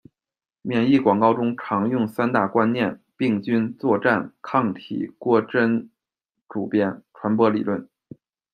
[0.63, 5.91] 免疫广告中常用三大观念：病菌、作战、抗体郭贞
[6.49, 7.79] 主编《传播理论》